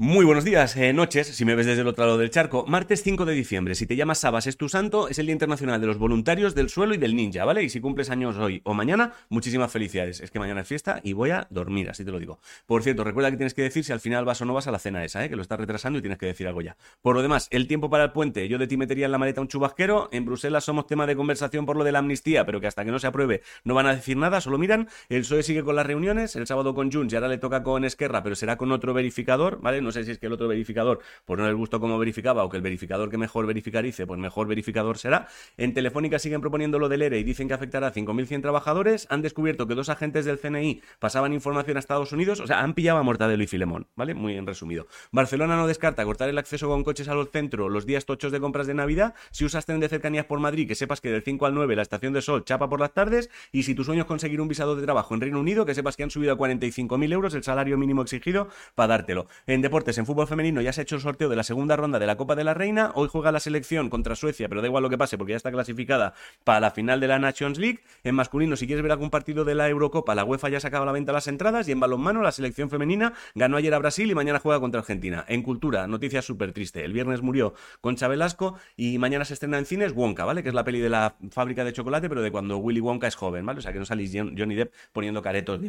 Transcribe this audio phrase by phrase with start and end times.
[0.00, 2.64] Muy buenos días, eh, noches, si me ves desde el otro lado del charco.
[2.68, 5.80] Martes 5 de diciembre, si te llamas Sabas es tu santo, es el Día Internacional
[5.80, 7.64] de los Voluntarios del Suelo y del Ninja, ¿vale?
[7.64, 10.20] Y si cumples años hoy o mañana, muchísimas felicidades.
[10.20, 12.38] Es que mañana es fiesta y voy a dormir, así te lo digo.
[12.64, 14.70] Por cierto, recuerda que tienes que decir si al final vas o no vas a
[14.70, 15.28] la cena esa, ¿eh?
[15.28, 16.76] Que lo estás retrasando y tienes que decir algo ya.
[17.02, 19.40] Por lo demás, el tiempo para el puente, yo de ti metería en la maleta
[19.40, 20.10] un chubasquero.
[20.12, 22.92] En Bruselas somos tema de conversación por lo de la amnistía, pero que hasta que
[22.92, 24.88] no se apruebe no van a decir nada, solo miran.
[25.08, 27.84] El PSOE sigue con las reuniones, el sábado con Junts y ahora le toca con
[27.84, 29.87] Esquerra, pero será con otro verificador, ¿vale?
[29.88, 32.50] No sé si es que el otro verificador pues no les gustó cómo verificaba o
[32.50, 35.28] que el verificador que mejor verificarice, pues mejor verificador será.
[35.56, 39.06] En Telefónica siguen proponiendo lo del ERE y dicen que afectará a 5.100 trabajadores.
[39.08, 42.74] Han descubierto que dos agentes del CNI pasaban información a Estados Unidos, o sea, han
[42.74, 44.12] pillado a Mortadelo y Filemón, ¿vale?
[44.12, 44.88] Muy en resumido.
[45.10, 48.66] Barcelona no descarta cortar el acceso con coches al centro los días tochos de compras
[48.66, 49.14] de Navidad.
[49.30, 51.82] Si usas tren de cercanías por Madrid, que sepas que del 5 al 9 la
[51.82, 53.30] estación de sol chapa por las tardes.
[53.52, 55.96] Y si tu sueño es conseguir un visado de trabajo en Reino Unido, que sepas
[55.96, 59.26] que han subido a 45.000 euros el salario mínimo exigido para dártelo.
[59.46, 62.06] En en fútbol femenino ya se ha hecho el sorteo de la segunda ronda de
[62.06, 62.90] la Copa de la Reina.
[62.94, 65.52] Hoy juega la selección contra Suecia, pero da igual lo que pase porque ya está
[65.52, 67.80] clasificada para la final de la Nations League.
[68.02, 70.86] En masculino, si quieres ver algún partido de la Eurocopa, la UEFA ya sacaba a
[70.86, 71.68] la venta las entradas.
[71.68, 75.24] Y en balonmano, la selección femenina ganó ayer a Brasil y mañana juega contra Argentina.
[75.28, 76.84] En cultura, noticia súper triste.
[76.84, 80.42] El viernes murió Concha Velasco y mañana se estrena en cines Wonka, ¿vale?
[80.42, 83.14] Que es la peli de la fábrica de chocolate, pero de cuando Willy Wonka es
[83.14, 83.60] joven, ¿vale?
[83.60, 85.60] O sea, que no salís Johnny Depp poniendo caretos.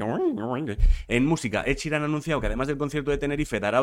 [1.07, 3.79] En música, Ed Sheeran ha anunciado que además del concierto de Tenerife dará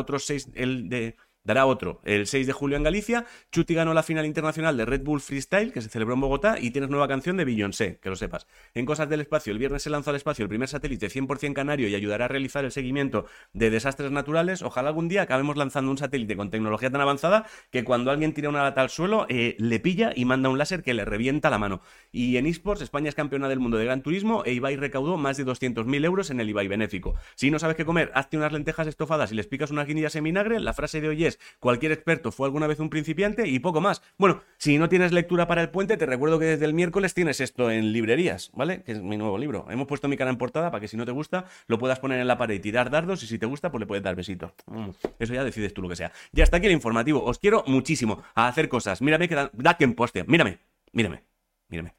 [0.55, 1.15] el de
[1.47, 3.25] dará otro el 6 de julio en Galicia.
[3.51, 6.71] Chuti ganó la final internacional de Red Bull Freestyle, que se celebró en Bogotá, y
[6.71, 8.47] tienes nueva canción de Beyoncé, que lo sepas.
[8.73, 11.87] En Cosas del Espacio, el viernes se lanzó al espacio el primer satélite 100% canario
[11.87, 14.61] y ayudará a realizar el seguimiento de desastres naturales.
[14.61, 18.49] Ojalá algún día acabemos lanzando un satélite con tecnología tan avanzada que cuando alguien tira
[18.49, 21.57] una lata al suelo, eh, le pilla y manda un láser que le revienta la
[21.57, 21.81] mano.
[22.11, 25.37] Y en esports, España es campeona del mundo de Gran Turismo e Ibai recaudó más
[25.37, 27.15] de 200.000 euros en el Ibai benéfico.
[27.35, 30.25] Si no sabes qué comer, hazte unas lentejas estofadas y les picas unas guinillas en
[30.25, 30.59] vinagre.
[30.59, 34.01] La frase de hoy es, cualquier experto fue alguna vez un principiante y poco más.
[34.17, 37.41] Bueno, si no tienes lectura para el puente, te recuerdo que desde el miércoles tienes
[37.41, 38.83] esto en librerías, ¿vale?
[38.83, 39.65] Que es mi nuevo libro.
[39.69, 42.19] Hemos puesto mi cara en portada para que si no te gusta, lo puedas poner
[42.19, 44.51] en la pared y tirar dardos y si te gusta, pues le puedes dar besitos.
[44.67, 44.89] Mm,
[45.19, 46.11] eso ya decides tú lo que sea.
[46.31, 47.23] Ya está aquí el informativo.
[47.23, 49.01] Os quiero muchísimo a hacer cosas.
[49.01, 50.23] Mírame que da, da que poste.
[50.25, 50.59] Mírame,
[50.91, 51.23] mírame,
[51.69, 51.95] mírame.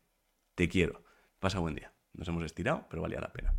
[0.55, 1.03] Te quiero.
[1.38, 1.93] Pasa buen día.
[2.15, 3.55] Nos hemos estirado, pero valía la pena.